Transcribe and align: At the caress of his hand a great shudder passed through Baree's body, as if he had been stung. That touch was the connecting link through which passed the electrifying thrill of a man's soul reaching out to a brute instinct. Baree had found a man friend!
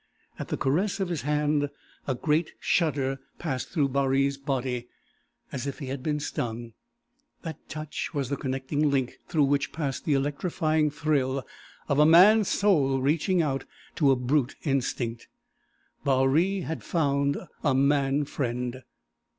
At 0.39 0.47
the 0.47 0.57
caress 0.57 0.99
of 0.99 1.09
his 1.09 1.21
hand 1.21 1.69
a 2.07 2.15
great 2.15 2.53
shudder 2.59 3.19
passed 3.37 3.69
through 3.69 3.89
Baree's 3.89 4.35
body, 4.35 4.87
as 5.51 5.67
if 5.67 5.77
he 5.77 5.85
had 5.89 6.01
been 6.01 6.19
stung. 6.19 6.73
That 7.43 7.69
touch 7.69 8.11
was 8.11 8.27
the 8.29 8.35
connecting 8.35 8.89
link 8.89 9.19
through 9.27 9.43
which 9.43 9.71
passed 9.71 10.05
the 10.05 10.15
electrifying 10.15 10.89
thrill 10.89 11.45
of 11.87 11.99
a 11.99 12.05
man's 12.07 12.47
soul 12.47 12.99
reaching 12.99 13.43
out 13.43 13.65
to 13.97 14.09
a 14.09 14.15
brute 14.15 14.55
instinct. 14.63 15.27
Baree 16.03 16.61
had 16.61 16.83
found 16.83 17.37
a 17.63 17.75
man 17.75 18.25
friend! 18.25 18.81